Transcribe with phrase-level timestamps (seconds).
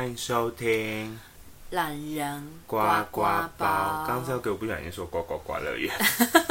[0.00, 1.20] 欢迎收听
[1.72, 2.78] 懒人呱
[3.10, 3.20] 呱
[3.58, 4.02] 包。
[4.08, 5.94] 刚才给我不小心说呱呱呱乐园，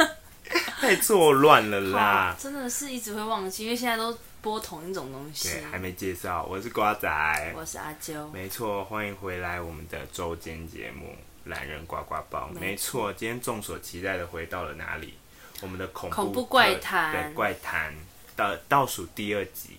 [0.78, 2.36] 太错乱了啦！
[2.38, 5.48] 真的是一直会忘记，因为现在都播同一种东西。
[5.48, 8.30] 对，还没介绍，我是瓜仔，我是阿啾。
[8.30, 11.06] 没错，欢迎回来我们的周间节目
[11.50, 12.48] 《懒人呱呱包》。
[12.56, 15.14] 没错，今天众所期待的回到了哪里？
[15.60, 17.92] 我们的恐怖恐怖怪谈，怪谈
[18.36, 19.70] 的倒数第二集。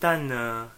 [0.00, 0.68] 但呢，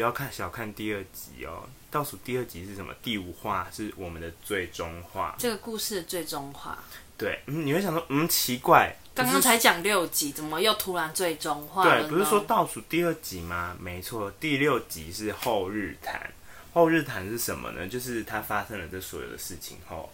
[0.00, 2.90] 不要看小看第二集哦，倒数第二集是什么？
[3.02, 6.78] 第五话是我们的最终话，这个故事的最终话。
[7.18, 11.84] 对，嗯，你会想说，嗯，奇怪，刚刚才讲六集，怎么又突然最终话？
[11.84, 13.76] 对，不是说倒数第二集吗？
[13.78, 16.32] 没错，第六集是后日谈。
[16.72, 17.86] 后日谈是什么呢？
[17.86, 20.10] 就是他发生了这所有的事情后，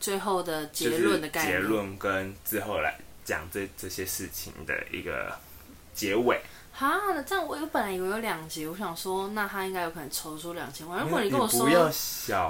[0.00, 5.38] 最后的结论的概念，结论跟之后来讲这这些事情的一个
[5.92, 6.40] 结尾。
[6.80, 11.02] 哈，这样我我本来以为有两集，我想说，那他应该有可能筹出两千万。
[11.02, 11.68] 如果你跟我说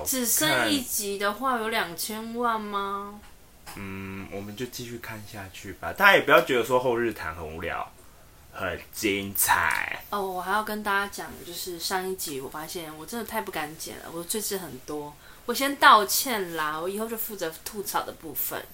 [0.06, 3.18] 只剩一集的话，有两千万吗？
[3.74, 5.92] 嗯，我们就继续看下去吧。
[5.92, 7.90] 大家也不要觉得说后日谈很无聊，
[8.52, 10.00] 很精彩。
[10.10, 15.12] 哦，我还要跟大家讲，就是上一集我发现我真的太不敢剪了，我赘字很多，
[15.46, 18.64] 我先道歉啦，我以后就负责吐槽的部分。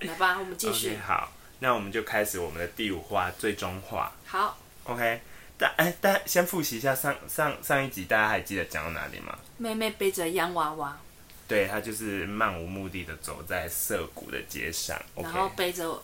[0.00, 0.96] 来吧，我们继续。
[0.96, 1.30] Okay, 好，
[1.60, 4.10] 那我们就开始我们的第五话，最终话。
[4.26, 4.58] 好。
[4.90, 5.20] OK，
[5.56, 9.38] 但哎，大家先复习一下上上上一集，大家还记得讲到哪里吗？
[9.56, 10.98] 妹妹背着洋娃娃，
[11.46, 16.02] 对，她就是漫无目的的走在涩谷的街上，然后背着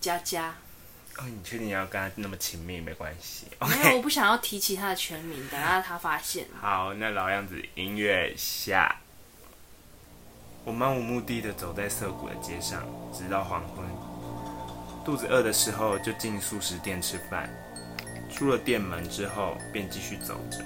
[0.00, 0.54] 佳佳。
[1.18, 2.80] 哦，你确定要跟她那么亲密？
[2.80, 6.46] 没关系没有，我不想要提起她的全名，等下她发现。
[6.58, 8.96] 好，那老样子，音乐下。
[10.64, 13.84] 我漫无目的的走在涩谷的街上，直到黄昏。
[15.04, 17.48] 肚子饿的时候，就进素食店吃饭。
[18.28, 20.58] 出了店门之后，便继续走着。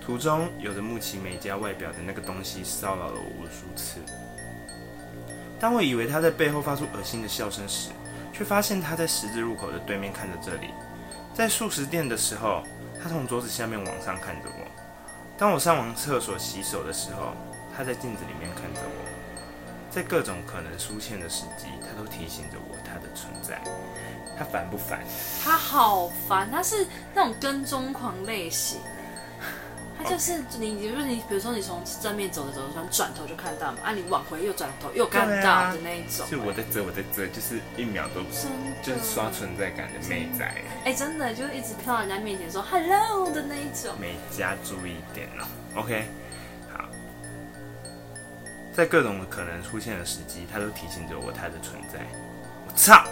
[0.00, 4.00] 途中有着木崎美家外表的那个东西骚扰了我无数次。
[5.58, 7.90] 当我以为他在背后发出恶心的笑声时，
[8.32, 10.68] 却发现他在十字路口的对面看着这里。
[11.32, 12.62] 在素食店的时候，
[13.02, 14.66] 他从桌子下面往上看着我。
[15.38, 17.32] 当我上完厕所洗手的时候，
[17.74, 19.13] 他在镜子里面看着我。
[19.90, 23.60] 在各种可能出现的时机，他都提醒着我他的存在。
[24.36, 25.00] 他烦不烦？
[25.42, 28.80] 他好烦，他是那种跟踪狂类型。
[29.96, 36.26] 他就是你，比如说你，比如说你从正面走着走着，突然转头就看到嘛，啊，你往回又转头又看到的那一种。
[36.28, 38.48] 就我在这，我在这，就是一秒都不是，
[38.82, 40.44] 就是刷存在感的妹仔。
[40.84, 43.94] 哎，真的就是一直飘到人家面前说 “hello” 的那一种。
[44.00, 45.46] 美嘉注意一点哦。
[45.76, 46.06] OK，好，
[48.74, 52.00] 在各种可能出现的时机，他都提醒着我他的存在。
[52.66, 53.04] 我操！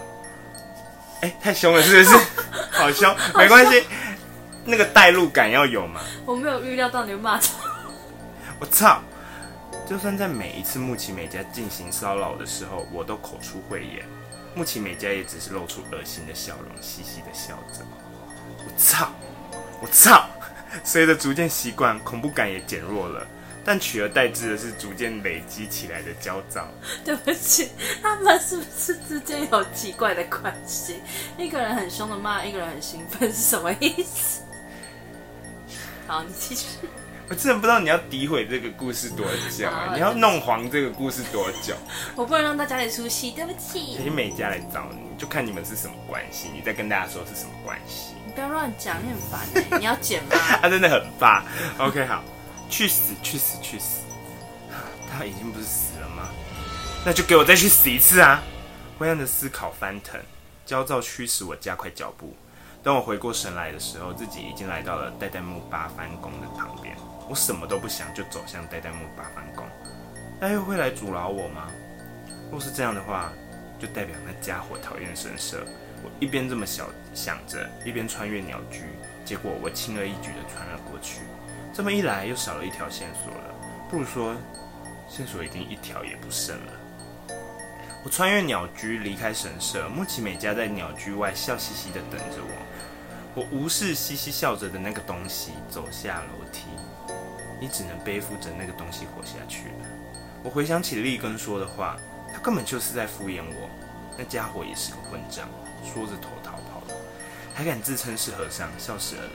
[1.21, 2.17] 哎、欸，太凶了，是不是？
[2.73, 3.85] 好凶，没关系，
[4.65, 6.01] 那个代入感要有嘛。
[6.27, 7.47] 我没有预料到你会骂他。
[8.59, 9.01] 我操！
[9.89, 14.05] 就算在每一次木崎美嘉进行骚扰的时候，我都口出秽言，
[14.55, 17.85] 木崎美嘉也只是露出恶心的笑容，嘻嘻的笑着。
[18.59, 19.13] 我操！
[19.81, 20.27] 我操！
[20.83, 23.27] 随着逐渐习惯，恐怖感也减弱了。
[23.65, 26.67] 但取而代之的是逐渐累积起来的焦躁。
[27.05, 27.71] 对不起，
[28.03, 31.01] 他们是不是之间有奇怪的关系？
[31.39, 34.43] 一个人很凶的骂，一个人很兴奋，是什么意思？
[36.07, 36.67] 好，你继续。
[37.29, 39.25] 我真的不知道你要诋毁这个故事多
[39.57, 41.75] 久，你要弄黄这个故事多久？
[42.15, 43.97] 我不能让大家来出戏，对不起。
[43.97, 48.15] 可以美嘉来找你，就看你们是什么关系，你再跟大家说是什么关系。
[48.27, 49.79] 你不要乱讲，你很烦哎！
[49.79, 50.31] 你要剪吗？
[50.61, 51.45] 他真的很霸。
[51.79, 52.23] OK，好。
[52.73, 53.13] 去死！
[53.23, 53.61] 去死！
[53.61, 54.01] 去死！
[55.13, 56.31] 他已经不是死了吗？
[57.05, 58.43] 那就给我再去死一次啊！
[58.99, 60.19] 灰暗的思考翻腾，
[60.65, 62.35] 焦躁驱使我加快脚步。
[62.83, 66.97] 当我回过神来的时候，自己已经来到了代代木八幡宫的旁边。
[67.29, 69.67] 我什么都不想，就走向代代木八幡宫。
[70.41, 71.69] 他又会来阻挠我吗？
[72.51, 73.31] 若是这样的话，
[73.79, 75.63] 就代表那家伙讨厌神社。
[76.03, 78.85] 我一边这么想想着，一边穿越鸟居，
[79.27, 81.19] 结果我轻而易举的穿了过去。
[81.73, 83.55] 这么一来，又少了一条线索了。
[83.89, 84.37] 不如说，
[85.09, 86.73] 线索已经一条也不剩了。
[88.05, 89.89] 我穿越鸟居，离开神社。
[89.89, 92.67] 木崎美嘉在鸟居外笑嘻嘻地等着我。
[93.35, 96.67] 我无视嘻嘻笑着的那个东西，走下楼梯。
[97.59, 99.89] 你只能背负着那个东西活下去了。
[100.43, 101.97] 我回想起利根说的话，
[102.35, 103.71] 他根本就是在敷衍我。
[104.19, 105.49] 那家伙也是个混账，
[105.83, 106.95] 说着头逃跑了，
[107.55, 109.31] 还敢自称是和尚，笑死了。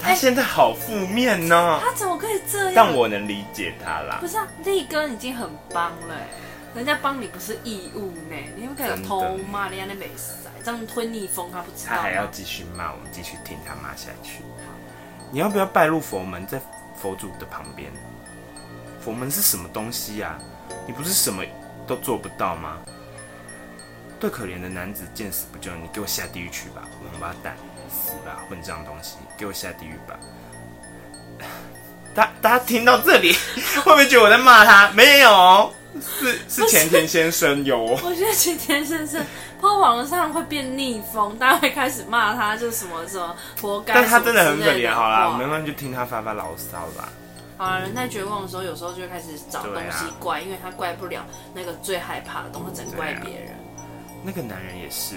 [0.00, 2.72] 他现在好负面呢，他怎么可以这样？
[2.74, 4.18] 但我能理解他啦。
[4.20, 6.14] 不是啊，力哥已经很帮了，
[6.74, 11.92] 人家帮你不是义务呢，你不可以偷骂人家那没事，这样推逆风他不知道。
[11.96, 14.42] 他还要继续骂，我们继续听他骂下去。
[15.30, 16.60] 你要不要拜入佛门，在
[16.96, 17.90] 佛祖的旁边？
[19.00, 20.42] 佛门是什么东西呀、啊？
[20.86, 21.42] 你不是什么
[21.86, 22.78] 都做不到吗？
[24.20, 26.82] 对可怜的男子见死不救，你给我下地狱去吧！
[27.10, 27.56] 王八蛋，
[27.94, 28.44] 死吧！
[28.48, 30.18] 混账东西，给我下地狱吧！
[32.14, 33.32] 大大家听到这里，
[33.84, 34.90] 会不会觉得我在骂他？
[34.90, 35.72] 没有，
[36.20, 37.78] 是是前田先生有。
[37.84, 39.24] 我觉得前田先生，
[39.60, 43.94] 泡网上会变逆风，大家会开始骂他，就什么什么活该。
[43.94, 47.08] 但他真的很可怜，好啦，我们就听他发发牢骚吧。
[47.56, 51.24] 好了，人在绝望的时候，有时候就会开始找东西怪，啊、因为他怪不了
[51.54, 53.50] 那个最害怕的东西，只能怪别人。
[54.22, 55.16] 那个男人也是，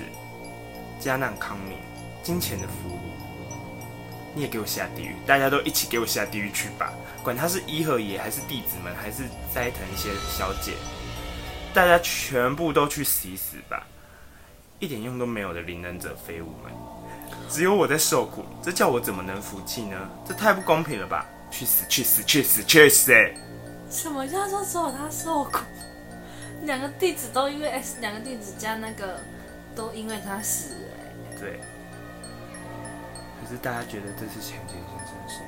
[1.00, 1.78] 加难康命，
[2.28, 3.00] 金钱的服务，
[4.36, 5.16] 你也给我下地狱！
[5.26, 6.92] 大家都一起给我下地狱去吧！
[7.24, 9.24] 管他是伊贺爷，还是弟子们，还是
[9.56, 10.74] 斋藤一些小姐，
[11.74, 13.88] 大家全部都去死一死吧！
[14.80, 16.74] 一点用都没有的灵能者废物们，
[17.50, 19.98] 只有我在受苦，这叫我怎么能服气呢？
[20.28, 21.26] 这太不公平了吧！
[21.50, 21.86] 去死！
[21.88, 22.22] 去死！
[22.24, 22.62] 去死！
[22.62, 23.14] 去死！
[23.90, 25.60] 什么叫做只有他受苦？
[26.64, 29.18] 两个弟子都因为 S，两个弟子加那个
[29.74, 31.40] 都因为他死哎。
[31.40, 31.62] 对。
[33.48, 35.48] 可是大家觉得这是前田先生的声音？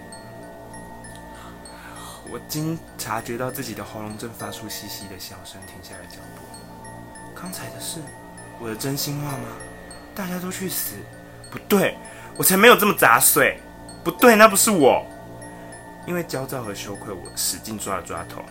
[2.32, 6.42] 我经察觉到自己的喉咙正发出嘻嘻的笑声，停下了脚步。
[7.36, 8.00] 刚才的事
[8.58, 9.50] 我的真心话吗？
[10.16, 10.96] 大家都去死！
[11.52, 11.98] 不对，
[12.38, 13.60] 我才没有这么杂碎。
[14.02, 15.06] 不对，那不是我。
[16.08, 18.42] 因为焦躁和羞愧，我使劲抓了抓头。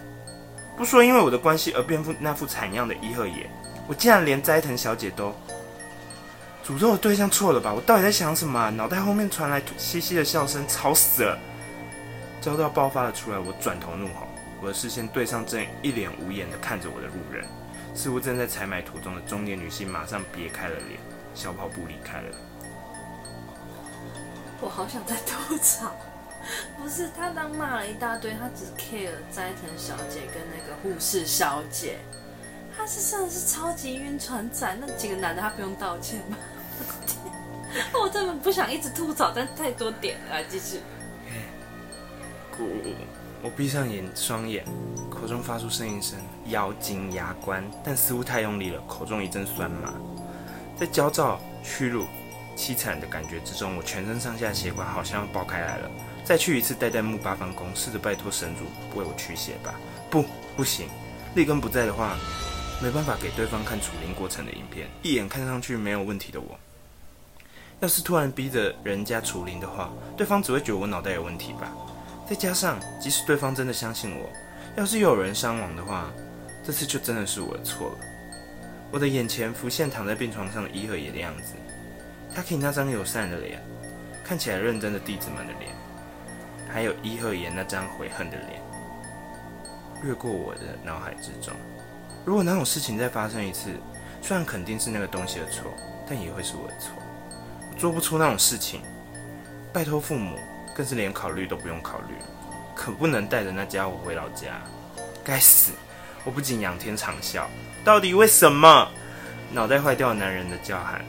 [0.76, 3.48] 不说因为我的关系而变副那副惨样的伊贺野，
[3.86, 5.34] 我竟然连斋藤小姐都
[6.68, 7.72] 诅咒的对象错了吧？
[7.72, 8.68] 我到底在想什么啊？
[8.68, 11.38] 脑袋后面传来嘻嘻的笑声，吵死了！
[12.42, 14.28] 焦躁爆发了出来，我转头怒吼，
[14.60, 17.46] 我的视线对上正一脸无言的看着我的路人，
[17.94, 21.00] 似乎正在采买途中的中年女性，马上别开了脸，
[21.34, 22.26] 小跑步离开了。
[24.60, 25.96] 我好想再吐槽。
[26.76, 31.98] 不是他当骂了一大堆，他只 care 斋藤小姐跟那个护士小姐，
[32.76, 36.36] 他是真的是超级晕船仔，那几个男的他不用道歉吗？
[37.92, 40.80] 我根本不想一直吐槽，但太多点了，来继续。
[42.56, 42.64] 咕，
[43.42, 44.64] 我闭上眼双眼，
[45.10, 49.94] 口中发出呻吟声，咬紧牙关，但似乎太用力了，口中一阵酸麻，
[50.76, 52.06] 在焦躁、屈辱、
[52.56, 55.90] 凄惨的感觉之中，我全身上下血管好像要爆开来了。
[56.24, 58.64] 再去一次代代木八方宫，试着拜托神主
[58.98, 59.74] 为我驱邪吧。
[60.10, 60.24] 不，
[60.56, 60.88] 不行，
[61.34, 62.16] 立根不在的话，
[62.82, 64.88] 没办法给对方看楚灵过程的影片。
[65.02, 66.58] 一眼看上去没有问题的我，
[67.80, 71.72] 要是突然逼着人家除灵的话，对方只会觉得我脑袋有问题吧。
[72.28, 74.28] 再加上，即使对方真的相信我，
[74.76, 76.10] 要是又有人伤亡的话，
[76.64, 77.98] 这次就真的是我的错了。
[78.90, 81.54] 我的眼前浮现躺在病床上的伊贺野的样子，
[82.34, 83.62] 他可以那张友善的脸，
[84.24, 85.70] 看起来认真的弟子们的脸。
[86.68, 88.60] 还有伊贺野那张悔恨的脸，
[90.02, 91.54] 掠过我的脑海之中。
[92.24, 93.70] 如果那种事情再发生一次，
[94.20, 95.72] 虽然肯定是那个东西的错，
[96.06, 96.92] 但也会是我的错。
[97.78, 98.82] 做不出那种事情，
[99.72, 100.36] 拜托父母，
[100.74, 102.14] 更是连考虑都不用考虑，
[102.74, 104.60] 可不能带着那家伙回老家。
[105.24, 105.72] 该死！
[106.24, 107.44] 我不禁仰天长啸，
[107.84, 108.88] 到底为什么？
[109.52, 111.04] 脑袋坏掉的男人的叫喊。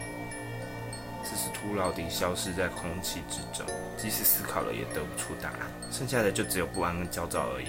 [1.23, 3.65] 只是徒劳地消失在空气之中，
[3.97, 5.59] 即使思考了也得不出答案，
[5.91, 7.67] 剩下的就只有不安跟焦躁而已。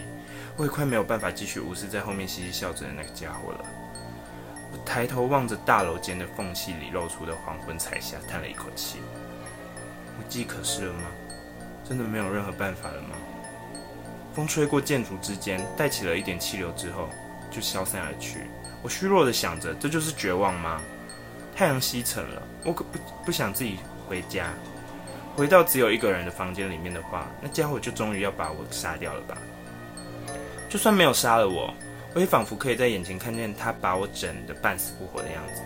[0.57, 3.65] 我也快没有办法继续无视在后面嘻嘻笑着的那个家伙了。
[4.85, 8.99] 抬头望着大楼间的缝隙里露出的黄昏彩霞，叹了一口气。
[10.19, 11.03] 无计可施了吗？
[11.89, 13.17] 真的没有任何办法了吗？
[14.35, 17.09] 风吹过建筑之间，带起了一点气流之后，
[17.51, 18.47] 就消散而去。
[18.83, 20.81] 我虚弱的想着，这就是绝望吗？
[21.55, 24.53] 太阳西沉了，我可不不想自己回家，
[25.37, 29.37] 回到只有一个人的房间里面的话，那家伙就终于要把我杀掉了吧？
[30.69, 31.75] 就算没有杀了我，
[32.15, 35.63] 我也仿佛可以在眼前看见他把我整得半死不活的样子。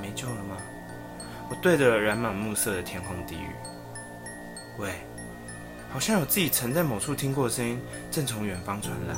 [0.00, 0.56] 没救了吗？
[1.50, 3.48] 我对着染满暮色的天空低语
[4.78, 4.92] ：“喂，
[5.90, 9.16] 好像有自己曾在某处听过的声音，正从远方传来。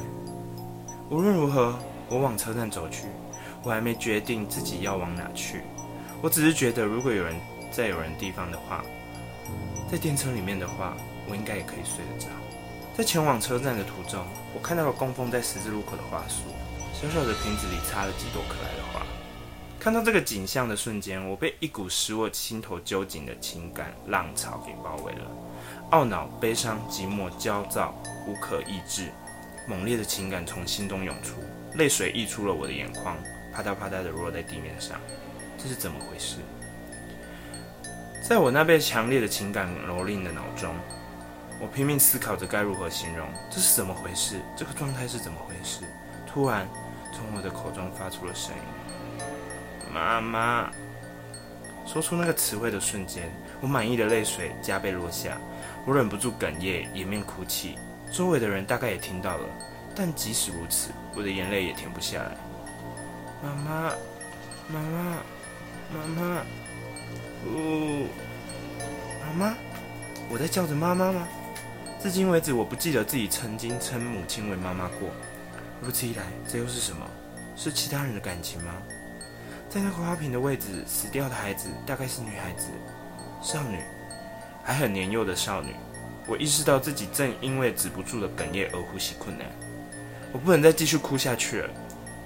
[1.11, 3.07] 无论如何，我往车站走去，
[3.63, 5.63] 我还没决定自己要往哪去。”
[6.23, 7.35] 我只是觉得，如果有人
[7.73, 8.85] 在有人地方的话，
[9.91, 10.97] 在电车里面的话，
[11.29, 12.29] 我应该也可以睡得着。
[12.97, 16.45] 在前往车站的途中，我看到了供奉在十字路口的花束，
[17.01, 19.01] 小小的瓶子里插了几朵可爱的花。
[19.79, 25.23] 看到这个景象的瞬间，我被一股使我心头揪紧的情感浪潮给包围了，
[25.93, 27.95] 懊恼、悲伤、寂寞、焦躁，
[28.27, 29.09] 无可抑制，
[29.67, 31.37] 猛烈的情感从心中涌出，
[31.77, 33.17] 泪水溢出了我的眼眶，
[33.51, 35.01] 啪嗒啪嗒的落在地面上。
[35.57, 36.37] 这是怎么回事？
[38.23, 40.75] 在我那被强烈的情感蹂躏的脑中，
[41.63, 44.39] 我拼命思考着该如何形容，这是怎么回事？
[44.55, 45.85] 这个状态是怎么回事？
[46.27, 46.69] 突然，
[47.13, 49.25] 从我的口中发出了声音
[49.93, 50.71] ：“妈妈。”
[51.87, 53.29] 说出那个词汇的瞬间，
[53.61, 55.37] 我满意的泪水加倍落下，
[55.85, 57.77] 我忍不住哽咽，掩面哭泣。
[58.13, 59.49] 周围的人大概也听到了，
[59.97, 62.37] 但即使如此，我的眼泪也停不下来。
[63.43, 63.93] 妈妈，
[64.69, 65.17] 妈妈，
[65.93, 66.43] 妈妈，
[67.47, 68.07] 呜，
[69.21, 69.55] 妈妈，
[70.29, 71.27] 我在叫着妈妈吗？
[72.01, 75.09] 至今为止，我不记得自己曾经称母亲为妈妈过。
[75.83, 77.07] 如此一来，这又是什么？
[77.57, 78.73] 是其他人的感情吗？
[79.69, 82.69] 在那个花瓶的位置，死掉的孩子大概是女孩子，
[83.43, 83.79] 少女，
[84.65, 85.75] 还很年幼的少女。
[86.27, 89.47] 我意识到自己正因为止不住的哽咽而呼吸困难。
[90.33, 91.71] 我不能再继续哭下去了。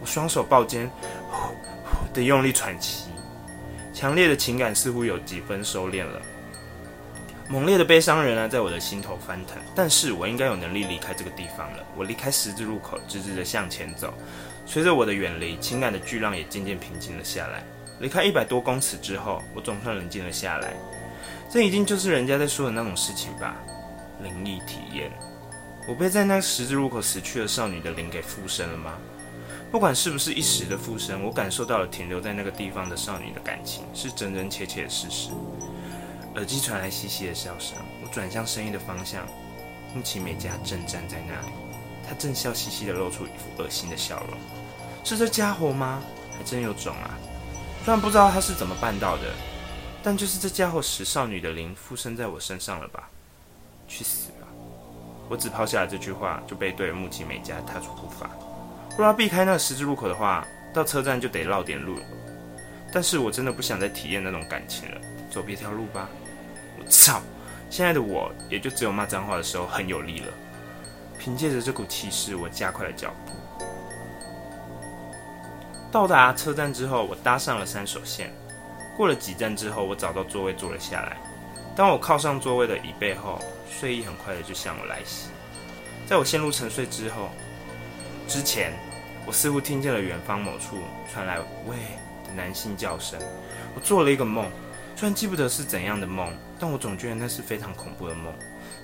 [0.00, 0.90] 我双手抱肩，
[1.30, 3.10] 呼呼的用力喘气。
[3.92, 6.20] 强烈的情感似乎有几分收敛了。
[7.48, 11.84] 猛烈的悲伤仍然在我的心头翻腾，但是我应该有能力离开这个地方了。
[11.94, 14.14] 我离开十字路口，直直的向前走。
[14.64, 17.62] 随着我的远离，情感的巨浪也渐渐平静了下来。
[18.00, 20.72] 离开一百多公尺之后，我总算冷静了下来。
[21.50, 23.54] 这一定就是人家在说的那种事情吧？
[24.22, 25.12] 灵异体验。
[25.86, 28.94] 我被在那十字路口死去的少女的灵给附身了吗？
[29.70, 35.28] 不管是不是一时的附身，我感受到了停留在那个地方的少女的感情，是真真切切的事实。
[36.36, 39.24] 耳机传来嘻嘻的笑声，我转向声音的方向，
[39.94, 41.52] 木崎美嘉正站在那里，
[42.06, 44.36] 她正笑嘻嘻的露出一副恶心的笑容。
[45.04, 46.02] 是这家伙吗？
[46.36, 47.14] 还真有种啊！
[47.84, 49.32] 虽然不知道他是怎么办到的，
[50.02, 53.08] 但就是这家伙使少女的灵附身在我身上了吧？
[53.86, 54.48] 去死吧！
[55.28, 58.28] 我只抛下了这句话，就背对着木崎美嘉踏出步伐。
[58.98, 62.02] 若要避开那个十字路口的话，到车站就得绕点路了。
[62.92, 65.00] 但是我真的不想再体验那种感情了，
[65.30, 66.08] 走别条路吧。
[66.88, 67.20] 操！
[67.70, 70.32] 现在的我也就只有骂脏话的时候很有力了。
[71.18, 73.32] 凭借着这股气势，我加快了脚步。
[75.90, 78.32] 到达车站之后，我搭上了三手线。
[78.96, 81.16] 过了几站之后，我找到座位坐了下来。
[81.74, 85.30] 当我靠上座位的椅背后，睡意很快的就向我来袭。
[86.06, 87.30] 在我陷入沉睡之后，
[88.28, 88.72] 之前
[89.26, 90.78] 我似乎听见了远方某处
[91.12, 91.76] 传来“喂”
[92.26, 93.18] 的男性叫声。
[93.74, 94.48] 我做了一个梦。
[94.96, 98.32] 虽然记不得是怎样的梦，但我总觉得那是非常恐怖的梦。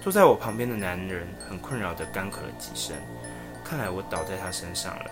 [0.00, 2.97] 坐在我旁边的男人很困扰的干咳了几声，
[3.64, 5.11] 看来我倒在他身上了。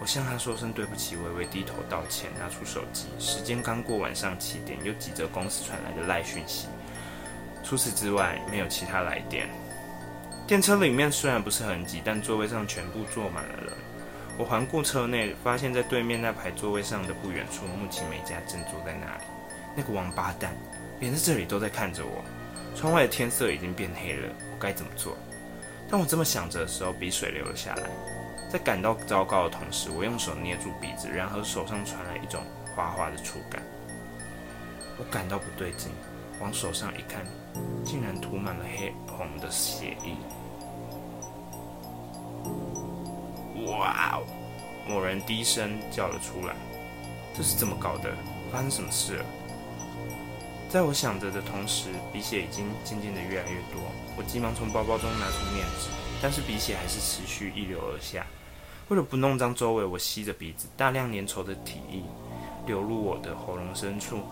[0.00, 6.66] 我向他说声对不起，微微低头道歉，拿出手机，时间刚过晚上七点，有几则公司传来的赖讯息。
[7.62, 9.48] 除此之外，没有其他来电。
[10.46, 13.72] 电车里面虽然不是很挤，但座位上全部坐满了人。
[14.38, 19.24] 我环顾车内，发现在对面那排座位上的不远处，木崎美嘉正坐在那里。
[19.76, 20.54] 那个王八蛋，
[21.00, 22.22] 连在这里都在看着我。
[22.74, 25.16] 窗外的天色已经变黑了，我该怎么做？
[25.90, 27.90] 当我这么想着的时候，鼻水流了下来。
[28.50, 32.42] 在感到糟糕的同时，我用手捏住鼻子，然后手上传来一种
[32.74, 33.62] 滑滑的触感。
[34.98, 35.90] 我感到不对劲，
[36.40, 37.24] 往手上一看，
[37.84, 40.16] 竟然涂满了黑红的血液。
[43.66, 44.22] 哇哦！
[44.88, 46.54] 某人低声叫了出来
[47.36, 48.10] ：“这是怎么搞的？
[48.50, 49.24] 发生什么事了？”
[50.72, 53.92] 在我想着的同时，鼻血已经渐渐的越来越多。
[54.16, 55.90] 我急忙从包包中拿出面纸，
[56.22, 58.24] 但是鼻血还是持续一流而下。
[58.88, 62.02] 为了不弄脏周围，我吸着鼻子，大量粘稠的体液
[62.66, 64.22] 流入我的喉咙深处。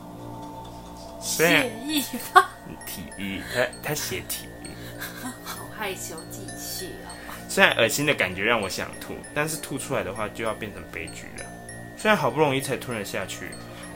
[1.20, 2.49] 血液吧？
[2.88, 4.70] 体液，他他写体液。
[5.44, 7.12] 好害羞，记血啊！
[7.50, 11.44] 虽然恶心的感觉让我想吐，但是吐出来的话就要变成悲剧了。
[11.99, 13.50] 虽然好不容易才吞了下去。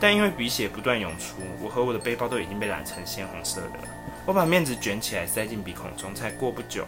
[0.04, 3.84] 但因为鼻血不断涌出，我和我的背包都已经被染成鲜红色的了。
[4.26, 6.86] 我把面子卷起来塞进鼻孔中，才过不久，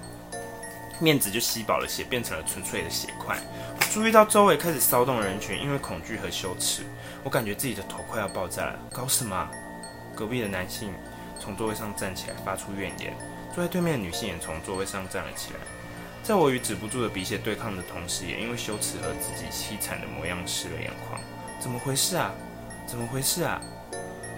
[1.01, 3.39] 面子就吸饱了血，变成了纯粹的血块。
[3.81, 6.83] 我注意到周围开始骚动的人群，因为恐惧和羞耻，
[7.25, 8.79] 我感觉自己的头快要爆炸了。
[8.93, 9.49] 搞什么？
[10.15, 10.93] 隔壁的男性
[11.41, 13.17] 从座位上站起来，发出怨言。
[13.55, 15.61] 坐在对面的女性也从座位上站了起来。
[16.23, 21.19] 在我与止不住的鼻血对抗的同时，也因为羞耻和自己凄惨的模样湿了眼眶。
[21.59, 22.31] 怎么回事啊？
[22.87, 23.61] 怎么回事啊！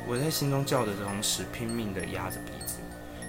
[0.06, 2.78] 我在心中叫的同时，拼命地压着鼻子，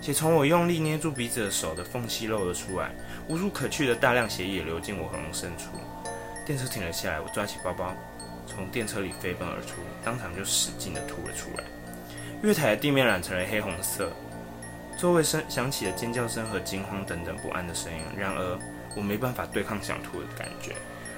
[0.02, 2.92] 血从我用力捏住鼻子的手的缝隙漏了出来，
[3.28, 5.72] 无处可去的大量血液流进我喉咙深处。
[6.46, 7.94] 电车停了下来，我抓起包包，
[8.48, 11.64] 从电车里飞奔而出，当场就使劲地吐了出来。
[12.42, 14.14] 月台的地面染成了黑红色，
[14.98, 18.00] 周围声响起了尖叫声和惊慌等等不安的声音。
[18.18, 18.58] 然而，
[18.96, 20.76] 我没办法对抗想吐的感觉，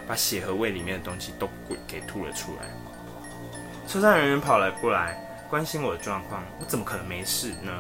[0.08, 1.48] 把血和胃里面的东西都
[1.88, 2.68] 给吐了出来。
[3.88, 5.18] 车站人员跑来过来
[5.50, 7.72] 关心我的状况，我怎么可能没事呢？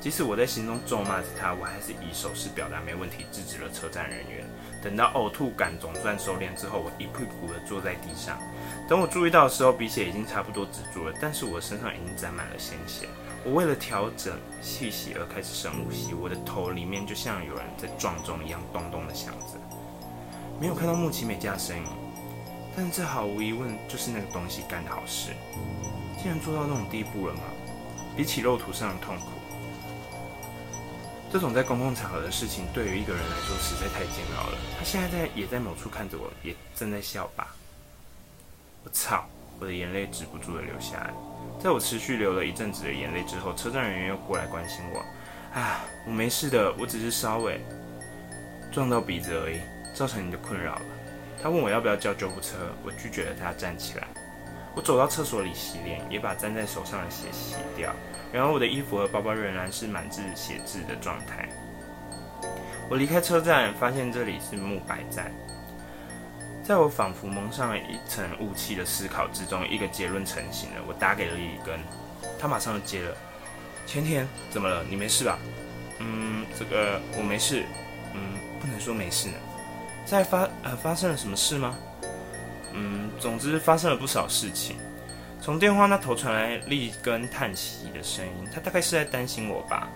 [0.00, 4.42] 即使我在心中咒骂着他，我还是以手势表达没问题，制止了车站人员。
[4.82, 8.38] 等到呕吐感总算收敛之后，我一屁股的坐在地上。
[8.88, 13.06] 等我注意到的时候，鼻血已经差不多止住了，但是我身上已经沾满了鲜血。
[13.44, 19.60] 我为了调整气息而开始深呼吸，我的头里面就像有人在撞钟一样咚咚的响着。
[20.58, 21.84] 没有看到木崎美嘉的身影，
[22.76, 25.30] 但这毫无疑问就是那个东西干的好事。
[26.16, 27.40] 竟然做到那种地步了吗？
[28.16, 29.26] 比起肉图上的痛苦，
[31.32, 34.58] 这种在公共场合的事情，对于一个人来说实在太煎熬了。
[34.78, 37.54] 他现在在也在某处看着我，也正在笑吧。
[38.84, 39.24] 我操！
[39.58, 41.12] 我的眼泪止不住的流下来。
[41.62, 45.04] 在我持续流了一阵子的眼泪之后，车站人员又过来关心我。
[45.58, 47.60] 啊，我没事的，我只是稍微
[48.72, 49.60] 撞到鼻子而已，
[49.94, 50.82] 造成你的困扰了。
[51.42, 54.06] 他问我要不要叫救护车，我拒绝了他，站起来。
[54.74, 57.92] 我走到厕所里洗脸，也把沾在手上的血洗掉。
[58.32, 61.48] 然而我的衣服和包包仍然是满是血渍的状态。
[62.88, 65.32] 我离开车站，发现这里是木白站。
[66.62, 70.76] 在我仿佛蒙上了一层雾气的思考之中，一个结论成型了。
[70.86, 71.80] 我打给了李根，
[72.38, 73.16] 他马上就接了。
[73.86, 74.84] 前天，怎么了？
[74.88, 75.38] 你没事吧？
[75.98, 77.64] 嗯，这个我没事。
[78.14, 79.34] 嗯，不能说没事呢。
[80.10, 81.78] 在发呃发生了什么事吗？
[82.72, 84.76] 嗯，总之发生了不少事情。
[85.40, 89.88] 从电话那头传来立根叹息的声音，他大概是在担心我吧。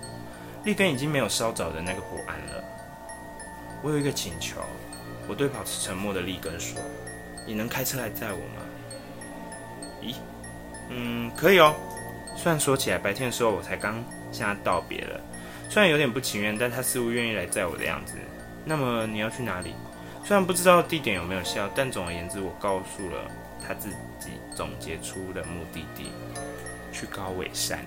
[0.62, 2.64] 利根已经没有稍早的那个不安了。
[3.82, 4.60] 我有一个请求，
[5.26, 6.80] 我对保持沉默的利根说
[7.44, 8.62] ：“你能开车来载我吗？”
[10.00, 10.14] 咦，
[10.90, 11.74] 嗯，可以哦。
[12.36, 15.20] 虽然说起来，白天的时候我才刚向他道别了，
[15.68, 18.14] 虽然有点不情愿，但他似乎愿意来载我的样子。
[18.64, 19.74] 那么你要去哪里？
[20.24, 26.12] 虽然不知道地点有没有效，但总而言之，我告诉了他自己总结出的目的地，
[26.90, 27.84] 去高尾山。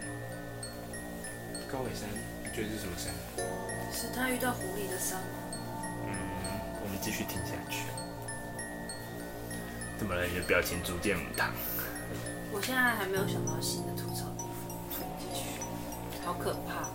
[1.67, 2.07] 高尾山，
[2.43, 3.11] 你觉得是什么山？
[3.91, 5.27] 是他遇到狐狸的山吗？
[6.05, 6.13] 嗯，
[6.83, 7.85] 我们继续听下去。
[9.97, 10.27] 怎么了？
[10.27, 11.51] 你的表情逐渐母汤。
[12.53, 14.45] 我现在还没有想到新的吐槽地
[14.93, 15.59] 方，继续。
[16.23, 16.86] 好可怕，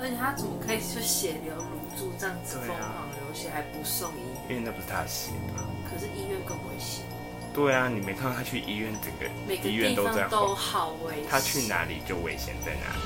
[0.00, 4.50] 而且他怎么可以就血流如注这样子疯狂流血，还不送医院？
[4.50, 5.64] 因为那不是他的血吗？
[5.90, 7.04] 可是医院更危险。
[7.52, 11.24] 对啊，你没看到他去医院，整个医院都在都好危险。
[11.28, 13.02] 他去哪里就危险在哪里。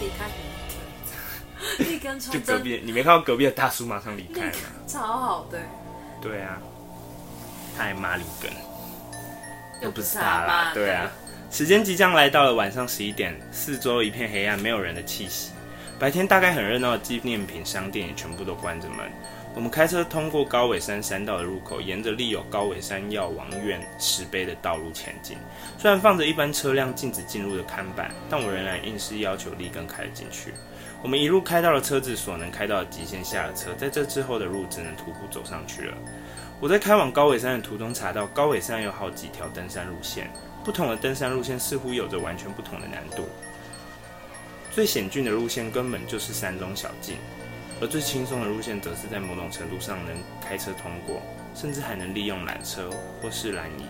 [0.00, 4.52] 离开很远，立根川就隔壁，你没看到隔壁的大叔马上离开吗？
[4.86, 5.58] 超好的。
[6.20, 6.58] 对啊，
[7.76, 8.52] 他还骂里根，
[9.80, 10.70] 又不是他啦。
[10.72, 11.10] 对啊，
[11.50, 15.50] 时间即将来到了晚上十一点，四周一片黑暗，没有人的气息。
[16.02, 19.08] 白天大概很热闹的纪念品商店也全部都关着门。
[19.54, 25.36] 我们开车通过高尾山山道的入口，沿着立有高尾山药王院石碑的道路前进。
[25.78, 30.52] 虽然放着一般车辆禁止进入的看板，但我仍然硬是要求立根开了进去。
[31.04, 33.72] 我们一路开到了车子所能开到的极限，下了车。
[33.78, 35.96] 在这之后的路只能徒步走上去了。
[36.58, 40.28] 我在开往高尾山的途中查到，高尾山有好几条登山路线，
[40.64, 43.28] 不同的登山路线似乎有着完全不同的难度。
[44.72, 47.16] 最险峻的路线根本就是山中小径。
[47.80, 51.20] 而最轻松的路线，则是在某种程度上能开车通过，
[51.54, 52.88] 甚至还能利用缆车
[53.20, 53.84] 或是缆椅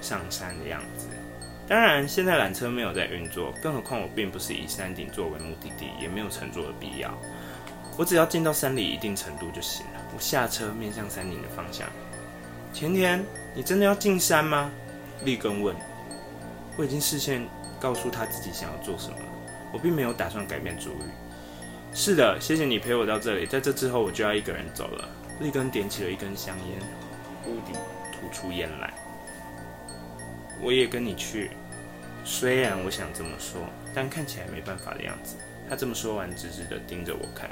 [0.00, 1.08] 上山的样子。
[1.66, 7.12] 当然，现在缆车没有在运作，更何况我并不是以山顶作为目的地，也没有乘坐的必要。
[7.98, 10.00] 我只要进到山里一定程度就行了。
[10.14, 11.88] 我下车，面向山顶的方向。
[12.72, 13.24] 前田，
[13.54, 14.70] 你真的要进山吗？
[15.24, 15.74] 立根问。
[16.76, 17.44] 我已经事先
[17.80, 19.16] 告诉他自己想要做什么，
[19.76, 21.02] 我并没有打算改变主意。
[21.92, 23.44] 是的，谢谢你陪我到这里。
[23.44, 25.06] 在这之后，我就要一个人走了。
[25.38, 26.80] 立根点起了一根香烟，
[27.44, 27.74] 屋顶
[28.10, 28.94] 吐出烟来。
[30.62, 31.50] 我也跟你去。
[32.24, 33.60] 虽然我想这么说，
[33.94, 35.36] 但看起来没办法的样子。
[35.68, 37.50] 他这么说完，直直地盯着我看。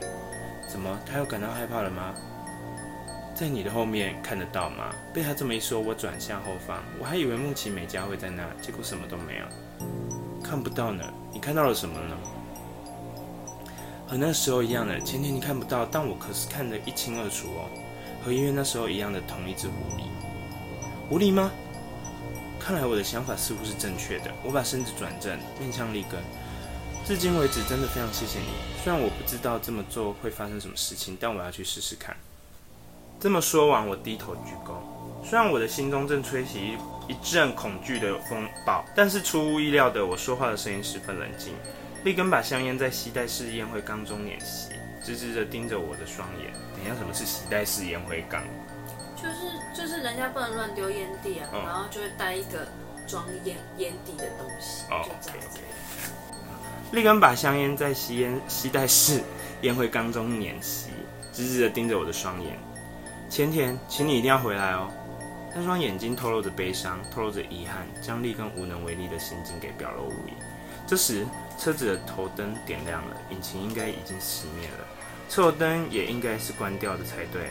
[0.66, 0.98] 怎么？
[1.04, 2.14] 他又感到害怕了吗？
[3.34, 4.94] 在你的后面看得到吗？
[5.12, 9.44] 被他这么一说，我转向后方，我还以为木崎美嘉会在那，结果什么都没有。
[10.44, 11.02] 看不到呢。
[11.32, 12.16] 你看到了什么呢？
[14.06, 17.64] 和那时候一样的，前天你看不到，但我可是看得一清二楚哦。
[18.22, 20.04] 和医院那时候一样的同一只狐狸，
[21.08, 21.50] 狐狸吗？
[22.60, 24.30] 看来我的想法似乎是正确的。
[24.42, 26.20] 我把身子转正，面向立根。
[27.04, 28.46] 至今为止，真的非常谢谢你。
[28.82, 32.16] 虽然我不知道这么做会发生什么事情，但我要去试试看。
[33.20, 34.93] 这么说完，我低头鞠躬。
[35.24, 36.76] 虽然我的心中正吹起
[37.08, 41.54] 一一阵恐惧的风暴，但是出乎意料的，我说话的声音十分冷静。
[42.04, 44.68] 立根把香烟在吸带式烟灰缸中碾熄，
[45.02, 46.52] 直直的盯着我的双眼。
[46.74, 48.42] 等一下，什么是吸带式烟灰缸？
[49.16, 52.68] 就是就是人家不能乱丢烟蒂啊，嗯、然后就会带一个
[53.06, 55.58] 装烟烟蒂的东西，哦，就这样子。
[55.58, 56.94] Okay, okay.
[56.94, 59.22] 立根把香烟在吸烟吸带式
[59.62, 60.88] 烟灰缸中碾熄，
[61.32, 62.58] 直直的盯着我的双眼。
[63.30, 64.90] 前田，请你一定要回来哦。
[65.54, 70.32] 那双眼睛透露着悲伤，透露着遗憾，将立根无能为力的心境给表露无遗。
[70.86, 71.24] 这时，
[71.58, 74.84] 车子的头灯点亮了，引擎应该已经熄灭了，
[75.30, 77.50] 车头灯也应该是关掉的才对。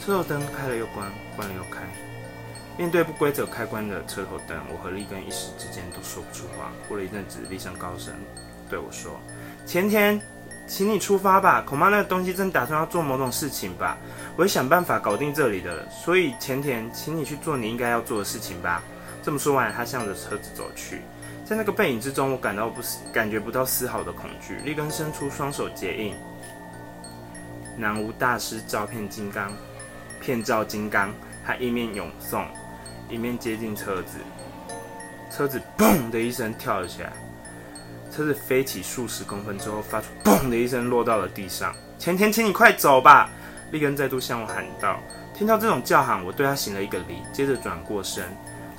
[0.00, 1.82] 车头灯开了又关，关了又开。
[2.78, 6.70] 面对不规则开关的车头灯，我和立根一时之间都说不出话。
[6.86, 8.14] 过了一阵子，厉声高声
[8.70, 9.18] 对我说
[9.66, 10.20] ：“前天，
[10.66, 13.96] 请你出发吧，恐怕那个东西正打算要做某种事情吧。
[14.36, 18.82] 我会想办法搞定这里的，所以前田，请你去做你应该要做的事情吧。”
[19.22, 21.02] 这么说完，他向着车子走去。
[21.44, 22.80] 在那个背影之中，我感到不，
[23.12, 24.56] 感觉不到丝毫的恐惧。
[24.64, 26.14] 立根伸出双手结印，
[27.76, 29.52] 南无大师照片金刚，
[30.20, 31.12] 片照金刚。
[31.44, 32.44] 他一面咏诵。
[33.08, 34.18] 一面接近车子，
[35.30, 37.12] 车子砰的一声跳了起来，
[38.16, 41.74] 车子飞起数十公分之后，发出嘣的一声落到了地上。
[41.98, 43.28] 前田，请你快走吧！
[43.72, 44.98] 立根再度向我喊道。
[45.34, 48.24] 听到这种叫喊，我对他行了一个礼，接着转过身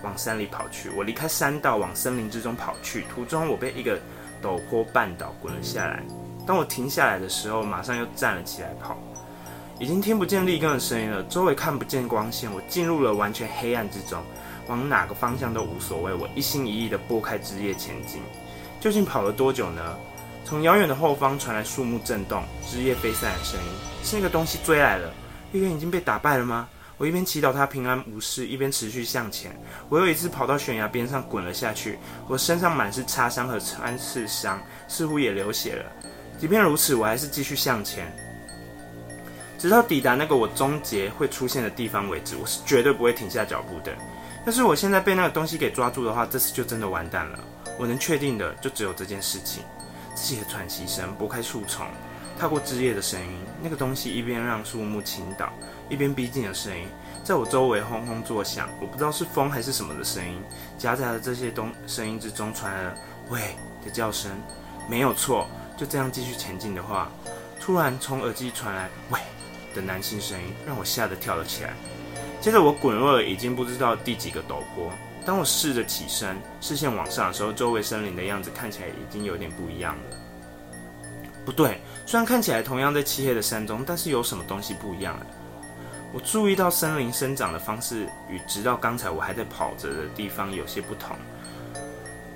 [0.02, 0.90] 往山里跑去。
[0.90, 4.00] 我离开山道，往森林之中跑去，途中我被一个
[4.42, 6.02] 陡坡绊倒，滚了下来。
[6.48, 8.98] 当我停下来的时候，马上又站了起来跑。
[9.78, 14.20] 已经听不见立根的声音了，周围看不见光线，我进入了完全黑暗之中，
[14.66, 16.12] 往哪个方向都无所谓。
[16.12, 18.24] 我一心一意地拨开枝叶前进，
[18.80, 19.98] 究竟跑了多久呢？
[20.46, 23.72] 从遥远的后方传来树木震动、枝叶飞散的声音，
[24.04, 25.12] 是那个东西追来了。
[25.52, 26.70] 立根已经被打败了吗？
[26.98, 29.56] 我一边祈祷他平安无事，一边持续向前。
[29.90, 35.92] 我又一次跑到悬崖边上滚了下去，我身上满是擦伤和穿刺伤，似乎也流血了。
[36.40, 38.12] 即便如此，我还是继续向前。
[39.60, 43.94] 直到抵达那个我终结会出现的地方为止，我是绝对不会停下脚步的。
[44.46, 47.40] 要是我现在被那个东西给抓住的话，这次就真的完蛋了。
[47.78, 49.64] 我能确定的就只有这件事情。
[50.16, 51.86] 自己的喘息声，拨开树丛，
[52.40, 55.54] 踏过枝叶的声音，那个东西一边让树木倾倒，
[55.90, 56.88] 一边逼近的声音，
[57.24, 58.68] 在我周围轰轰作响。
[58.82, 60.42] 我不知道是风还是什么的声音，
[60.78, 62.96] 夹杂着这些东声音之中传来了
[63.30, 64.32] “喂”的叫声。
[64.90, 67.12] 没有错，就这样继续前进的话，
[67.60, 69.20] 突然从耳机传来“喂”。
[69.76, 71.74] 的男性声音让我吓得跳了起来，
[72.42, 74.92] 接着我滚落了已经不知道第几个陡坡。
[75.28, 80.18] 当我试着起身，视线往上的时候，周围森林的样子看起来已经有点不一样了。
[81.46, 85.26] 不对，虽然看起来同样在漆黑的山中，但是有什么东西不一样了？
[86.14, 91.18] 我注意到森林生长的方式与直到刚才我还在跑着的地方有些不同。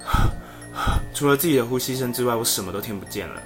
[1.16, 3.42] 除了自己的呼吸声之外，我什么都听不见了。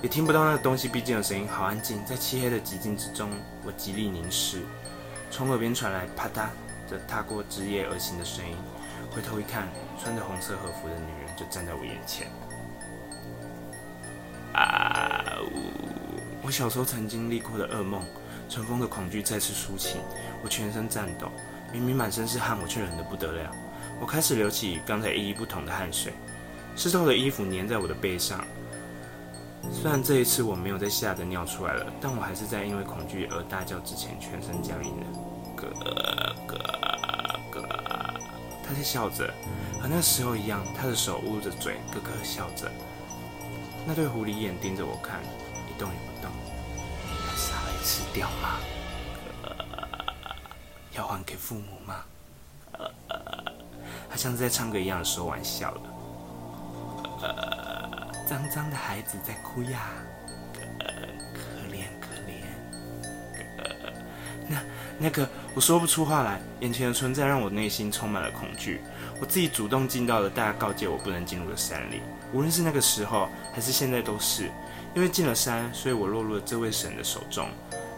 [0.00, 2.02] 也听不到那个东西逼近的声音，好安静。
[2.06, 3.28] 在漆黑的寂静之中，
[3.66, 4.62] 我极力凝视，
[5.30, 6.46] 从耳边传来啪嗒
[6.90, 8.56] 的踏过枝叶而行的声音。
[9.10, 9.68] 回头一看，
[10.00, 12.26] 穿着红色和服的女人就站在我眼前。
[14.52, 15.56] 啊呜！
[16.42, 18.02] 我小时候曾经历过的噩梦，
[18.48, 20.00] 尘封的恐惧再次苏醒，
[20.42, 21.30] 我全身颤抖，
[21.72, 23.50] 明明满身是汗，我却冷得不得了。
[24.00, 26.12] 我开始流起刚才意义不同的汗水，
[26.76, 28.44] 湿透的衣服粘在我的背上。
[29.72, 35.06] 虽然这一次我没有再吓得尿出来了，但我还是在因为恐惧而大叫之前全身僵硬了。
[35.56, 35.68] 哥
[36.46, 36.56] 哥，
[38.68, 39.32] 他在笑着，
[39.80, 42.70] 和那时候一样，他的手捂着嘴，咯咯笑着。
[43.86, 45.20] 那对狐狸眼盯着我看，
[45.66, 46.30] 一动也不动。
[47.26, 48.58] 要杀来吃掉吗？
[50.92, 52.04] 要还给父母吗？
[54.10, 55.80] 他像是在唱歌一样说完笑了。
[58.28, 59.88] 脏脏的孩子在哭呀，
[64.98, 66.40] 那个，我说不出话来。
[66.60, 68.80] 眼前的存在让我内心充满了恐惧。
[69.20, 74.50] 我自己主动进到了大家告诫我不能进入的山里，无论是那个时候还是现在都是。
[74.94, 77.48] 因为进了山，所以我落入了这位神的手中。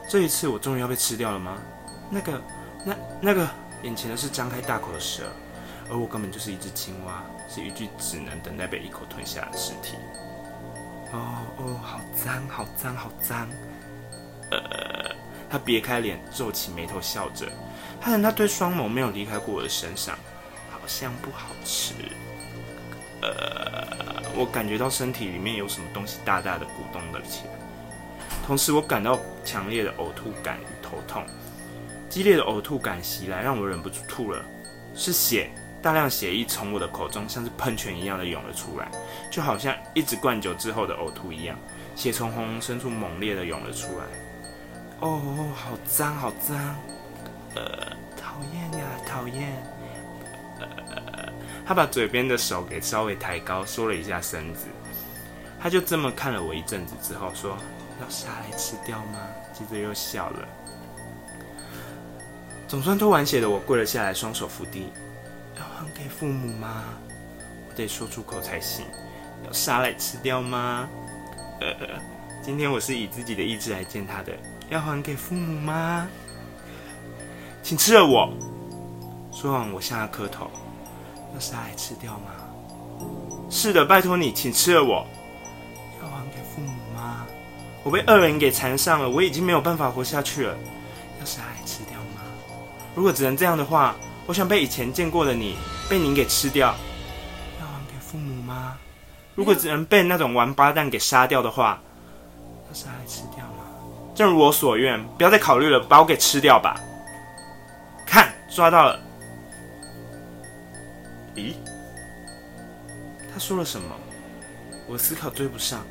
[0.09, 1.57] 这一次，我终于要被吃掉了吗？
[2.11, 2.43] 那个，
[2.85, 3.49] 那那个，
[3.85, 5.23] 眼前的是张开大口的蛇。
[5.89, 9.97] 而我根本就是一只青蛙，是一具只能等待被一口吞下的尸体。
[11.13, 13.49] 哦哦，好脏，好脏，好脏！
[14.51, 15.10] 呃，
[15.51, 17.47] 他别开脸，皱起眉头，笑着。
[18.01, 20.17] 他的那对双眸没有离开过我的身上，
[20.71, 21.93] 好像不好吃。
[23.21, 27.53] 呃，我感觉到身体里面有什么东西大大的鼓动了起来，
[28.47, 31.27] 同时我感到强烈的呕吐感与头痛，
[32.09, 34.43] 激烈的呕吐感袭来，让我忍不住吐了，
[34.95, 35.51] 是血。
[35.83, 38.91] 大量血液从我的口中像是喷泉一样的涌了出来，
[39.31, 41.59] 就好像一直灌酒之后的呕吐一样，
[41.97, 44.05] 血从喉咙深处猛烈的涌了出来。
[45.01, 46.77] 哦，好脏，好脏！
[47.55, 49.53] 呃，讨厌呀，讨厌！
[51.67, 54.67] 他把嘴边的手给稍微抬高，缩了一下身子。
[55.59, 57.57] 他就这么看了我一阵子之后说
[58.01, 59.21] ：“要杀来吃掉吗？”
[59.55, 60.49] 接着又笑了。
[62.67, 64.93] 总算脱完鞋的我跪了下来，双手扶地
[65.57, 66.85] ：“要还给父母吗？”
[67.69, 68.85] 我得说出口才行。
[69.47, 70.89] 要杀来吃掉吗？
[71.61, 72.01] 呃，
[72.43, 74.33] 今天我是以自己的意志来见他的。
[74.71, 76.09] 要还给父母吗？
[77.63, 78.33] 请吃了我。
[79.33, 80.49] 说完，我向他磕头。
[81.35, 82.31] 要杀来吃掉吗？
[83.51, 85.05] 是的，拜托你，请吃了我。
[86.01, 87.27] 要还给父母吗？
[87.83, 90.57] 我被恶人给缠上了，我已经没有办法活下去了。
[91.19, 92.23] 要杀来吃掉吗？
[92.95, 95.57] 如果只能这样的话，我想被以前见过的你，
[95.89, 96.69] 被您给吃掉。
[97.61, 98.77] 要还给父母吗？
[99.35, 101.81] 如果只能被那种王八蛋给杀掉的话，
[102.69, 103.30] 要杀来吃掉？
[104.15, 106.79] 正如我所愿，不要再考虑了，把我给吃掉吧。
[108.07, 109.01] 看，抓到了。
[111.35, 111.55] 咦？
[113.33, 113.95] 他说了什么？
[114.89, 115.87] 我思考追不上。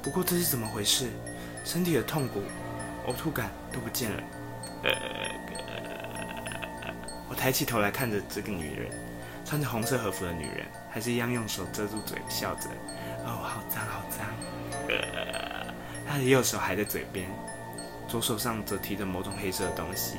[0.00, 1.08] 不过这是怎么回事？
[1.64, 2.42] 身体的痛苦、
[3.06, 4.22] 呕吐感都不见了。
[4.84, 4.90] 呃，
[7.28, 8.90] 我抬起头来看着这个女人，
[9.44, 12.70] 穿着红色和服的女人，还是一样用手遮住嘴，笑着。
[13.26, 14.24] 哦，好脏，好脏。
[16.08, 17.28] 他的右手还在嘴边，
[18.08, 20.16] 左手上则提着某种黑色的东西。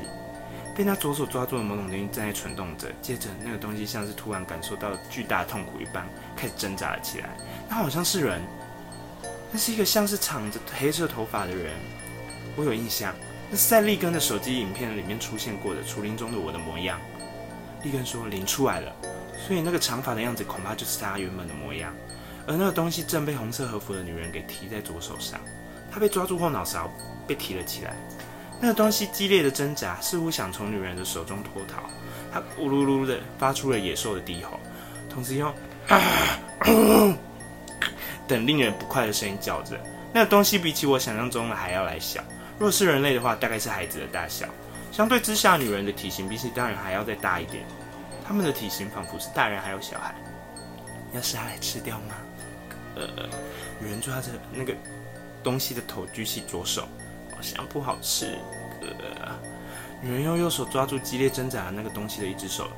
[0.75, 7.35] 被他左手抓住的某种东西正在蠢动着，接着那个东西像是突然感受到巨大痛苦一般，开始挣扎了起来。
[7.67, 8.39] 他好像是人，
[9.51, 11.73] 那是一个像是长着黑色头发的人。
[12.55, 13.13] 我有印象，
[13.49, 16.99] 那是在利根的手机影片里面出现过的《丛林中的我》的模样。
[17.83, 18.95] 利根说灵出来了，
[19.47, 21.93] 所以那个长发的样子恐怕就是他原本的模样。
[22.47, 25.39] 而那个东西正被红色和服的女人给提在左手上，
[25.91, 26.91] 他被抓住后脑勺
[27.27, 27.95] 被提了起来。
[28.61, 31.83] 那个东西激烈的挣扎，似乎想从女人的手中脱逃。
[32.31, 34.59] 它咕噜噜的发出了野兽的低吼，
[35.09, 35.51] 同时用
[35.87, 35.99] 啊
[38.27, 39.79] 等令人不快的声音叫着。
[40.13, 42.21] 那个东西比起我想象中的还要来小。
[42.59, 44.45] 若是人类的话，大概是孩子的大小。
[44.91, 47.63] 相对之下，女人的体型比起大人还要再大一点。
[48.27, 50.13] 他们的体型仿佛是大人还有小孩。
[51.13, 52.15] 要杀来吃掉吗？
[52.95, 53.07] 呃，
[53.79, 54.75] 女人抓着那个
[55.43, 56.87] 东西的头举起左手。
[57.39, 58.37] 好像不好吃。
[60.01, 62.69] 女人用右手抓住激烈挣扎的那个东西的一只手，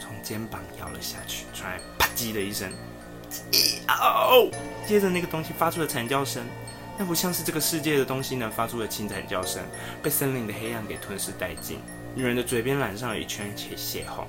[0.00, 2.72] 从肩膀咬了下去，传来啪叽的一声。
[3.88, 4.50] 哦！
[4.86, 6.42] 接着那个东西发出了惨叫声，
[6.96, 9.62] 那不像是这个世界的东西呢发出了轻惨叫声，
[10.02, 11.78] 被森林的黑暗给吞噬殆尽。
[12.14, 14.26] 女人的嘴边染上了一圈血血红，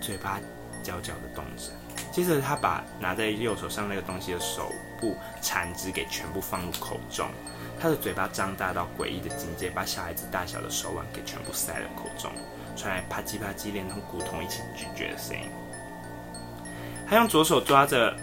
[0.00, 0.38] 嘴巴
[0.84, 1.72] 焦焦的动着。
[2.12, 7.28] 接着他把拿在右手上那个东西的手部残肢给全部放入口中。
[7.80, 12.30] 他的嘴巴张大到诡异的境界，把小孩子大小的手腕给全部塞了口中，
[12.76, 15.44] 传来啪叽啪叽连同骨头一起咀嚼的声音。
[17.08, 18.14] 他用左手抓着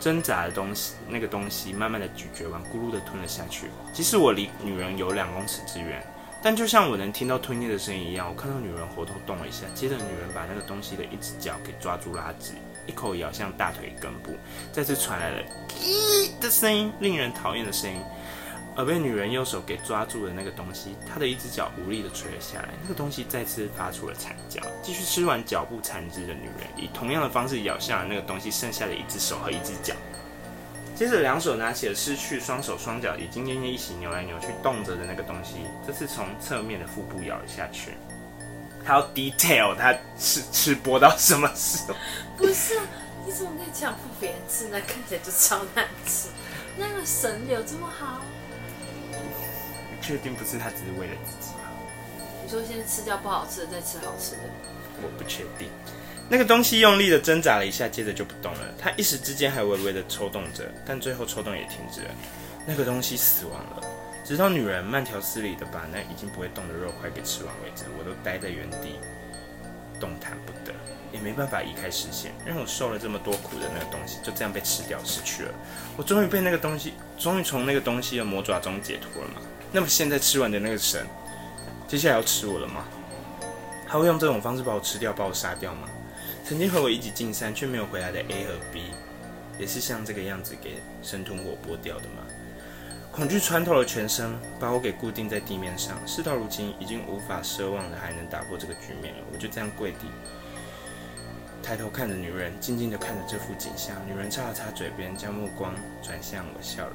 [0.00, 3.70] 挣扎的东西，那个东西慢慢的咀嚼完，咕噜的吞了下去。
[3.92, 6.04] 即使我离女人有两公尺之远，
[6.42, 12.54] 但就像我能听到吞咽的声音一样，我看到女人喉头动了一下，接着女人把那个东西的一只脚给抓住拉直，
[12.86, 14.36] 一口咬向大腿根部，
[14.72, 15.42] 再次传来了
[15.80, 18.00] “咦”的声音，令人讨厌的声音。
[18.76, 22.68] 而被女人右手给抓住的那个东西，她的一只脚无力地垂了下来。
[22.80, 24.62] 那个东西再次发出了惨叫。
[24.80, 29.92] 继续吃完脚部残肢的女人，以同样的方式咬向了那个东西剩下的一只手和一只脚。
[30.94, 37.92] 接着，两手拿起了失去双手双脚、已经奄奄一息、扭来扭去动着的那个东西，这次从侧面的腹部咬了下去。
[38.84, 41.94] 还要 detail 他吃吃播到什么时候？
[42.36, 42.82] 不是啊，
[43.26, 44.68] 你怎么可以强迫别人吃？
[44.70, 46.28] 那看起来就超难吃。
[46.76, 48.20] 那个神有这么好？
[49.10, 51.68] 你确定不是他只是为了自己吗？
[52.42, 54.42] 你说先吃掉不好吃的，再吃好吃的？
[55.02, 55.68] 我不确定。
[56.28, 58.60] 那个东西用力的挣扎了一下，接着就不动了。
[58.78, 62.10] 它一时之间还微微的抽动着，但最后抽动也停止了。
[62.66, 63.82] 那个东西死亡了，
[64.24, 67.84] 直到女人慢条斯理的把那已经不会动的肉块给吃完为止。
[67.98, 69.00] 我都待在原地，
[69.98, 70.72] 动弹不得，
[71.12, 72.32] 也没办法移开视线。
[72.46, 75.54] 让我受了这么多苦的那个东西就这样被吃掉失去了。
[75.96, 79.40] 我终于被那个东西，终于从那个东西的魔爪中解脱了嘛？
[79.72, 81.06] 那么现在吃完的那个神，
[81.88, 82.84] 接下来要吃我了吗？
[83.88, 85.88] 他会用这种方式把我吃掉，把我杀掉吗？
[86.44, 88.82] 曾经和我一起进山却没有回来的 A 和 B，
[89.58, 92.24] 也是像这个样子给生吞活剥掉的吗？
[93.12, 95.96] 恐惧穿透了全身，把我给固定在地面上。
[96.06, 99.20] 事到如今，已经无法奢望的还能打破这个局面了。
[99.32, 100.06] 我就这样跪地，
[101.62, 103.96] 抬头看着女人，静静的看着这幅景象。
[104.06, 106.94] 女人擦了擦嘴边，将目光转向我，笑了。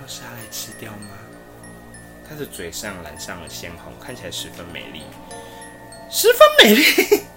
[0.00, 1.10] 要杀来吃掉吗？
[2.28, 5.02] 她的嘴上染上了鲜红，看起来十分美丽，
[6.10, 7.29] 十分美丽。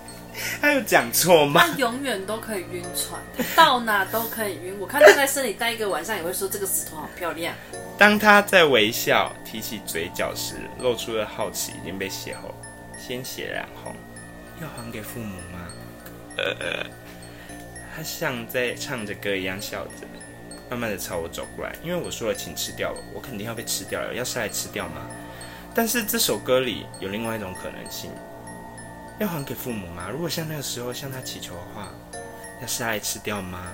[0.63, 1.62] 他有讲错吗？
[1.67, 3.21] 他永远都可以晕船，
[3.54, 4.73] 到哪都可以晕。
[4.80, 7.54] 我看他在森林待一个晚上，也会说这个石头好漂亮。
[7.97, 12.54] 当他在微笑、提起嘴角时，露出的好奇已经被邂逅
[12.97, 13.93] 鲜血染红。
[14.62, 15.67] 要还给父母吗？
[16.38, 16.86] 呃，
[17.93, 20.08] 他像在唱着歌一样笑着，
[20.69, 21.76] 慢慢的朝我走过来。
[21.84, 24.13] 因为我说了，请吃掉了，我肯定要被吃掉了。
[24.13, 25.02] 要是来吃掉吗？
[25.76, 28.10] 但是这首歌里有另外一种可能性。
[29.19, 30.10] 要还给父母吗？
[30.12, 31.89] 如果像那个时候向他祈求的话，
[32.62, 33.71] 要杀来吃掉吗？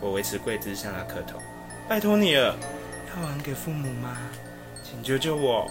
[0.00, 1.38] 我维持跪姿向他磕头，
[1.88, 2.56] 拜托你了。
[3.14, 4.16] 要还给父母吗？
[4.82, 5.70] 请救救我！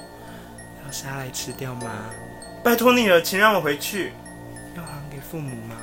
[0.86, 1.92] 要杀来吃掉吗？
[2.64, 4.14] 拜托你了，请让我回去。
[4.76, 5.76] 要还给父母吗？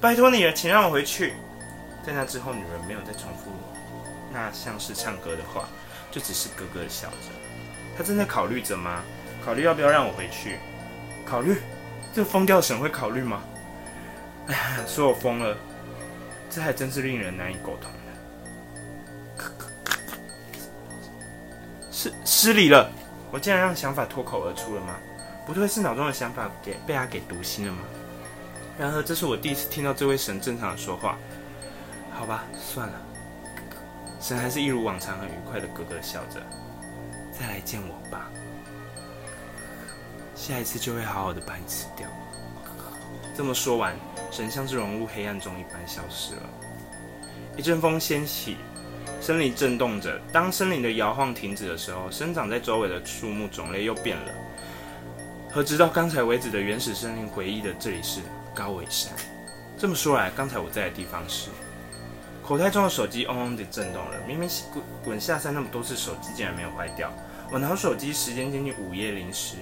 [0.00, 1.34] 拜托你了，请让我回去。
[2.06, 3.50] 在那之后，女人没有再重复
[4.32, 5.68] 那像是唱歌的话，
[6.10, 7.32] 就只是咯咯的笑着。
[7.96, 9.02] 她正在考虑着吗？
[9.44, 10.58] 考虑要不要让我回去？
[11.26, 11.56] 考虑？
[12.14, 13.42] 这疯掉神会考虑吗？
[14.48, 15.56] 哎呀，说我疯了，
[16.50, 17.90] 这还真是令人难以沟通。
[21.90, 22.90] 失失礼了，
[23.32, 24.94] 我竟然让想法脱口而出了吗？
[25.44, 27.80] 不对，是脑中的想法给被他给读心了吗？
[28.78, 31.18] 然而，这是我第一次听到这位神正常的说话。
[32.12, 32.94] 好吧，算了，
[34.20, 36.40] 神还是一如往常很愉快的咯咯笑着。
[37.32, 38.30] 再来见我吧，
[40.38, 42.06] 下一次就会好好的把你吃掉。
[43.36, 43.96] 这么说完，
[44.30, 46.42] 神像是融入黑暗中一般消失了。
[47.56, 48.56] 一阵风掀起。
[49.20, 54.32] 森林震动着，当森林的摇晃停止的时候，生长在周围的树木种类又变了。
[55.50, 58.20] 和直到刚才为止的原始森林回忆的这里是
[58.54, 59.12] 高尾山。
[59.76, 61.50] 这么说来，刚才我在的地方是……
[62.44, 64.16] 口袋中的手机嗡嗡地震动了。
[64.26, 67.12] 明明滚滚下山那么多次，手机竟然没有坏掉。
[67.50, 69.56] 我拿手机，时间接近午夜零时，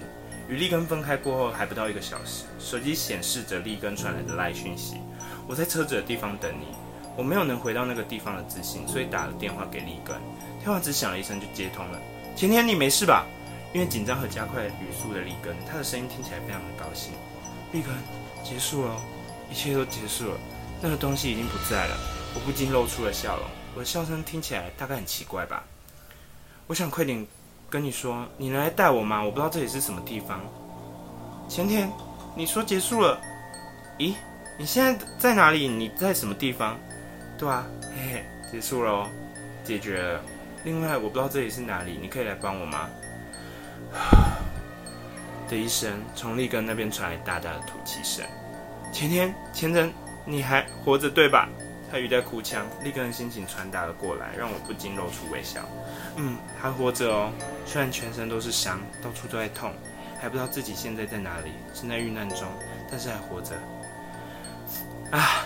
[0.49, 2.45] 与立根分开过后还不到一个小时。
[2.59, 4.97] 手机显示着立根传来的赖讯息
[5.47, 6.67] ：“我在车子的地方等你。”
[7.17, 10.15] 我没有能回到那个地方的自信，所以打了电话给立根。
[10.61, 11.99] 电话只响了一声就接通了。
[12.37, 13.25] 前天你没事吧？
[13.73, 17.15] 因为紧张和加快语速的立根，他的声音听起来非常的高兴。
[17.73, 17.91] 立根，
[18.45, 19.01] 结束了，
[19.51, 20.39] 一切都结束了，
[20.83, 21.97] 那个东西已经不在了。
[22.35, 23.47] 我不禁露出了笑容。
[23.75, 25.65] 我的笑声听起来大概很奇怪吧？
[26.67, 27.27] 我想快点
[27.77, 29.23] 跟你说，你能来带我吗？
[29.23, 30.41] 我不知道这里是什么地方。
[31.47, 31.93] 前天
[32.35, 33.21] 你说结束了，
[33.99, 34.15] 咦？
[34.59, 35.69] 你现在在哪里？
[35.69, 36.79] 你在什么地方？
[37.37, 39.07] 对啊，嘿嘿，结束了哦，
[39.62, 40.23] 解决了。
[40.65, 42.89] 另外，我不知道这里是哪里，你可以来帮我吗？
[45.51, 48.25] 的一声，从立根那边传来大大的吐气声。
[48.91, 49.93] 前天，前人，
[50.25, 51.47] 你还活着对吧？
[51.90, 55.61] 他语带哭腔，立根的心情传达了过来，让我不禁露出微笑。
[56.16, 57.33] 嗯，还活着哦，
[57.64, 59.72] 虽然全身都是伤，到处都在痛，
[60.20, 62.49] 还不知道自己现在在哪里，正在遇难中，
[62.90, 63.55] 但是还活着。
[65.11, 65.44] 啊。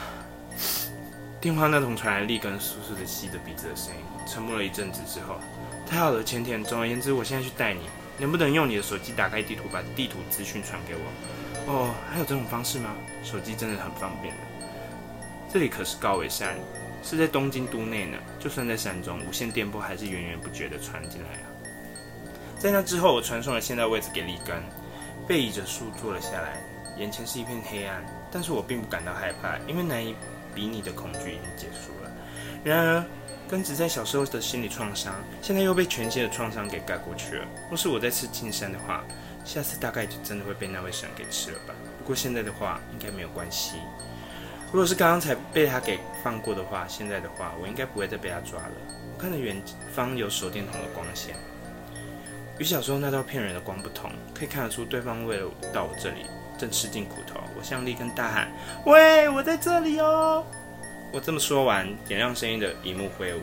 [1.40, 5.40] 电话那头传来立根簌簌的吸着鼻子的声音，沉默了一阵子之后，
[5.87, 6.62] 太好了，前田。
[6.62, 11.72] 总而言之，我现在去带你，能不能用你的手机打开地图，把地图资讯传给我？
[11.72, 12.94] 哦，还有这种方式吗？
[13.24, 14.40] 手机真的很方便的。
[15.53, 16.57] 这里可是高尾山，
[17.03, 18.17] 是在东京都内呢。
[18.39, 21.47] 就算在山中，无线电波还是源源不绝的传进来啊。
[22.59, 24.63] 在那之后，我传送了现在位置给立根，
[25.27, 26.63] 背倚着树坐了下来，
[26.97, 30.15] 眼前是一片黑暗，但是我并不感到害怕，因为难以。
[30.53, 32.11] 比拟的恐惧已经结束了。
[32.65, 33.05] 然而，
[33.49, 37.47] 根植在小时候的心理创伤，现在又被全新的创伤给盖过去了。
[37.69, 39.05] 若是我再次进山的话，
[39.45, 41.75] 下次大概就真的会被那位神给吃了吧。
[42.01, 43.77] 不过现在的话，应该没有关系。
[44.73, 48.73] 如果是刚刚才被他给放过的话，现在的话，我应该不会再被他抓了。
[49.13, 49.61] 我看到远
[49.93, 51.35] 方有手电筒的光线，
[52.59, 56.27] 与小时候那道骗人的光不同，可以看得出对方为了到我这里。
[56.57, 58.53] 正吃尽苦头，我向立根大喊
[58.85, 60.45] ：“喂，我在这里哦！”
[61.11, 63.41] 我这么说完，点亮声音的一幕挥舞，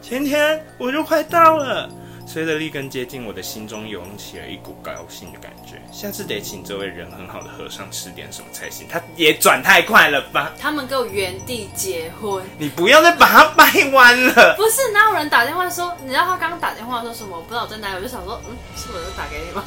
[0.00, 1.90] 前天我就快到了。
[2.28, 5.80] 随着立根接近，我的心中涌起了一股高兴的感觉。
[5.90, 8.86] 下次得请这位人很好的和尚吃点什么才行。
[8.86, 10.52] 他也转太快了吧？
[10.60, 12.44] 他们给我原地结婚。
[12.58, 14.54] 你不要再把他掰弯了。
[14.56, 15.96] 不是，哪有人打电话说？
[16.02, 17.38] 你知道他刚刚打电话说什么？
[17.38, 19.64] 我不知道我在哪里，我就想说，嗯，是我在打给你吗？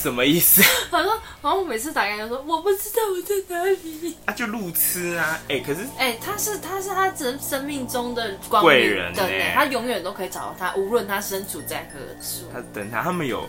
[0.00, 0.62] 什么意思？
[0.90, 4.16] 他说，然后我每次打给他说，我不知道我在哪里。
[4.24, 5.38] 啊，就路痴啊！
[5.48, 12.50] 哎、欸，可是，哎、欸，他是他是他生生命中的光明灯，人欸、他永远都可以找到他，无论他身处在何处。
[12.52, 13.46] 他等他，他们有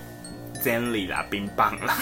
[0.62, 1.98] Zenly 啦，冰棒啦，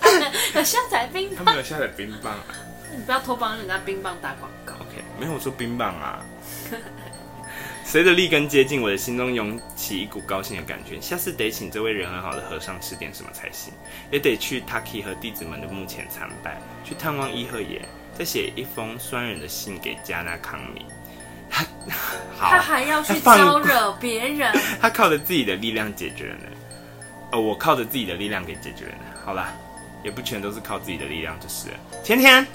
[0.54, 2.56] 有下载冰棒，他们有下载冰棒啊！
[2.96, 4.72] 你不要偷帮人家冰棒打广告。
[4.74, 6.24] OK，没有说冰棒啊。
[7.90, 11.00] 随着立根接近，我的心中涌起一股高兴的感觉。
[11.00, 13.72] 下次得请这位人很好的和尚吃点什么才行，
[14.12, 17.82] 也得去 Taki 和弟子们的墓前参拜，去探望伊贺爷，
[18.16, 20.86] 再写一封酸人的信给加纳康米。
[21.50, 21.64] 他，
[22.38, 24.56] 好，他还要去招惹别人。
[24.80, 26.44] 他靠着自己的力量解决了呢。
[27.32, 29.20] 呃，我靠着自己的力量给解决了呢。
[29.24, 29.52] 好啦，
[30.04, 31.74] 也不全都是靠自己的力量，就是了。
[32.04, 32.46] 甜甜。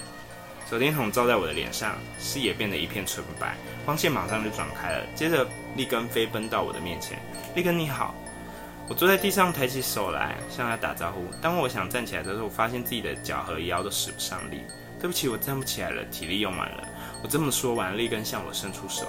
[0.68, 5.06] 手电筒照在我的脸上，视野变得一片纯白，光线马上就转开了。
[5.14, 5.46] 接着，
[5.76, 7.16] 立根飞奔到我的面前。
[7.54, 8.12] 立根你好，
[8.88, 11.24] 我坐在地上，抬起手来向他打招呼。
[11.40, 14.62] 当我想站起来的时候，我发现自己的脚和腰都使不上力。
[14.98, 16.88] 对不起，我站不起来了，体力用完了。
[17.22, 19.06] 我这么说完，立根向我伸出手，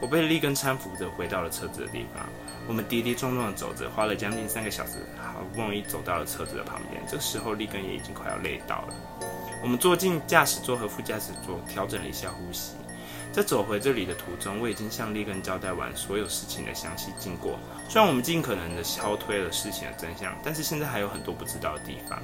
[0.00, 2.24] 我被立根搀扶着回到了车子的地方。
[2.68, 7.02] 我们跌跌撞撞的走着，花了将近三个小时，好不容易走到了车子的旁边。
[7.08, 8.94] 这时候，立根也已经快要累到了。
[9.62, 12.72] 我们坐进驾驶座和副驾驶座，调整了一下呼吸。
[13.32, 17.58] 在走回这里的途中，我已经向立根交代完所有事情的详细经过。
[17.88, 22.20] 虽然我们尽可能的消退了事情的真相，但是现在还有很多不知道的地方。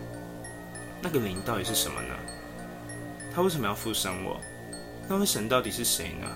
[1.01, 2.15] 那个灵到底是什么呢？
[3.35, 4.41] 他为什么要附身我？
[5.09, 6.27] 那位神到底是谁呢？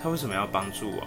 [0.00, 1.06] 他为什么要帮助我？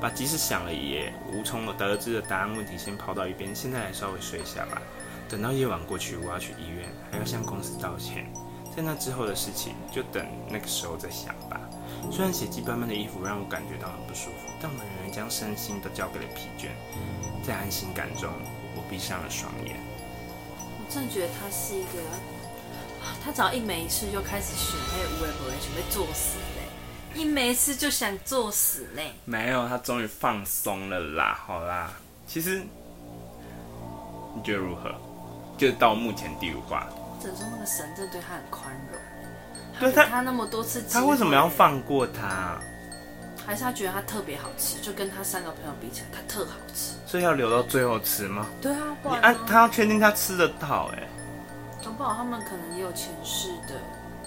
[0.00, 4.80] 把即使想了也无从得知的答案问题先抛到一边，现在来稍微睡一下吧。
[5.34, 8.32] 等到夜晚过去，我要去医院，还要向公司道歉。
[8.76, 11.60] 在那之后的事情，就等那个时候再想吧。
[12.12, 16.68] 虽然血迹斑斑的衣服让我感觉到很不舒服，但我仍然将身心都交给了疲倦。
[17.44, 18.30] 在安心感中，
[18.76, 19.74] 我闭上了双眼。
[20.78, 21.98] 我真的觉得他是一个，
[23.24, 27.20] 他只要一没事就开始选那些无为不为，准备作死嘞。
[27.20, 29.10] 一没事就想作死嘞。
[29.24, 31.42] 没有，他终于放松了啦。
[31.44, 31.92] 好啦，
[32.24, 32.62] 其实
[34.36, 34.94] 你觉得如何？
[35.56, 36.86] 就到目前第五卦，
[37.20, 39.00] 只能说那个神真的对他很宽容。
[39.80, 42.58] 对他，他那么多次，他为什么要放过他？
[43.46, 48.46] 还是他觉得他特别好吃，就跟他三个朋友比起来，他特好吃，所以要留到最后吃吗？
[48.62, 51.08] 对啊，不然他要确定他吃得到哎、欸。
[51.84, 53.74] 搞不好他们可能也有前世的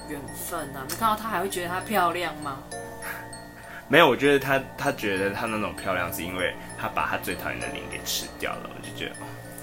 [0.07, 0.85] 缘分啊！
[0.87, 2.59] 没看到他还会觉得她漂亮吗？
[3.89, 9.15] 没有，我觉得他他觉得他那种漂亮是因为他把他最讨厌的灵给吃掉了，我就觉得。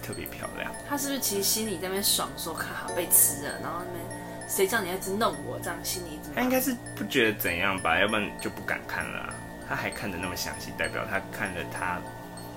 [0.05, 4.05] 特别漂亮，他是不是其实心里在那边爽，说看好被吃了，然后那边
[4.49, 6.37] 谁叫你一直弄我，这样心里怎么？
[6.37, 9.35] 他应该是不觉得怎样吧，要不然就不敢看了啊。
[9.67, 11.99] 他还看的那么详细，代表他看了他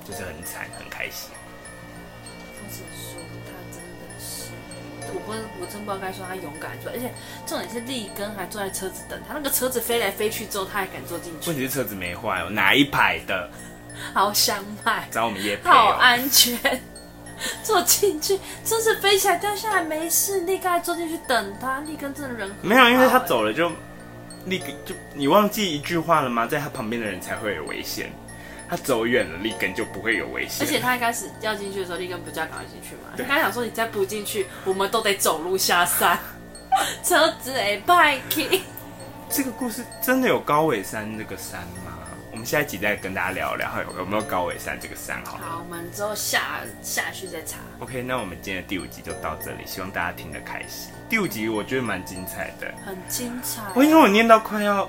[0.06, 1.32] 就是很惨很开心。
[2.60, 4.52] 或者说他真的是，
[5.14, 5.32] 我不
[5.62, 7.14] 我真不知道该说他勇敢说，而且
[7.46, 11.50] 重点是立根还坐在车子等他，那个车子飞来飞去之后，他还敢坐进去。
[11.50, 13.50] 问题是车子没坏哦，哪一排的？
[14.14, 16.60] 好想买，找我们业配，好安全。
[17.64, 21.80] 坐进去，车子飞起来掉下来没事，立根还坐进去等他。
[21.82, 23.72] 立根真的人没有，因为他走了就
[24.46, 26.46] 立根就你忘记一句话了吗？
[26.48, 28.12] 在他旁边的人才会有危险，
[28.70, 30.66] 他走远了，立根就不会有危险。
[30.66, 33.12] 而且他一开始要进去的时候，立根不叫赶快进去嘛？
[33.18, 36.18] 他刚想说你再不进去，我们都得走路下山，
[37.04, 38.62] 车子哎，bike。
[39.30, 41.87] 这个故事真的有高尾山那个山吗？
[42.38, 45.38] 我们下一集再跟大家聊聊有有没有高尾山这个山好。
[45.38, 47.58] 好，我们之后下下去再查。
[47.80, 50.94] OK，那我们今天的第五集就到这里，希望大家听得开心。
[51.10, 53.64] 第五集我觉得蛮精彩的，很精彩。
[53.74, 54.88] 我因为我念到快要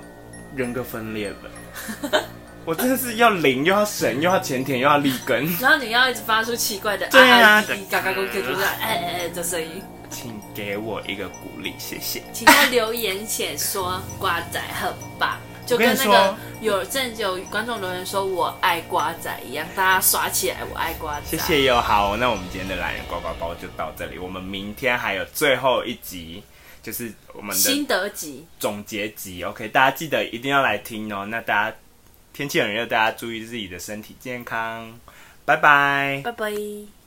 [0.54, 2.22] 人格分裂了，
[2.66, 12.22] 我真的是要灵又要神又要前田又要立根，然后你要一直发出奇怪的对啊，嘎嘎咕咕咕的哎哎哎的声音，请给我一个鼓励，谢谢。
[12.30, 15.38] 请在留言写说瓜仔很棒。
[15.68, 21.26] 就跟那个有阵有观众留言说我爱瓜仔一样，大家刷起来我爱瓜仔。
[21.26, 26.42] 谢谢哟，好，那我们今天的懒人呱呱包就到这里，我们明天还有最后一集，
[26.82, 29.44] 就是我们的心得集总结集。
[29.44, 31.26] OK，大家记得一定要来听哦。
[31.26, 31.76] 那大家
[32.32, 34.98] 天气很热，大家注意自己的身体健康，
[35.44, 36.97] 拜拜，拜拜。